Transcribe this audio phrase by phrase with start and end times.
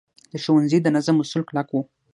[0.31, 1.81] د ښوونځي د نظم اصول کلک وو.